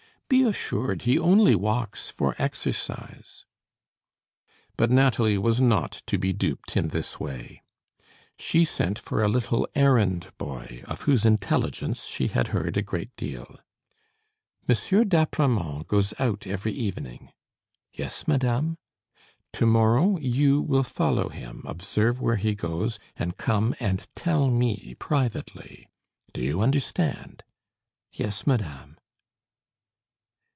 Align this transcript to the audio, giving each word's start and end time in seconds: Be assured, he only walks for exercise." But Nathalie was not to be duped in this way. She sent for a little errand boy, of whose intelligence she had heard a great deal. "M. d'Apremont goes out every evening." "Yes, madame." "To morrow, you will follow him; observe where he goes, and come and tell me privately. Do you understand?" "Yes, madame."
Be 0.39 0.43
assured, 0.43 1.01
he 1.01 1.19
only 1.19 1.55
walks 1.55 2.09
for 2.09 2.35
exercise." 2.39 3.43
But 4.77 4.89
Nathalie 4.89 5.37
was 5.37 5.59
not 5.59 6.03
to 6.05 6.17
be 6.17 6.31
duped 6.31 6.77
in 6.77 6.87
this 6.87 7.19
way. 7.19 7.63
She 8.39 8.63
sent 8.63 8.97
for 8.97 9.21
a 9.21 9.27
little 9.27 9.67
errand 9.75 10.31
boy, 10.37 10.83
of 10.85 11.01
whose 11.01 11.25
intelligence 11.25 12.05
she 12.05 12.29
had 12.29 12.47
heard 12.55 12.77
a 12.77 12.81
great 12.81 13.13
deal. 13.17 13.59
"M. 14.69 15.09
d'Apremont 15.09 15.85
goes 15.89 16.13
out 16.17 16.47
every 16.47 16.71
evening." 16.71 17.33
"Yes, 17.91 18.25
madame." 18.25 18.77
"To 19.51 19.65
morrow, 19.65 20.17
you 20.19 20.61
will 20.61 20.83
follow 20.83 21.27
him; 21.27 21.61
observe 21.65 22.21
where 22.21 22.37
he 22.37 22.55
goes, 22.55 22.99
and 23.17 23.35
come 23.35 23.75
and 23.81 24.07
tell 24.15 24.49
me 24.49 24.95
privately. 24.97 25.89
Do 26.31 26.39
you 26.41 26.61
understand?" 26.61 27.43
"Yes, 28.13 28.47
madame." 28.47 28.95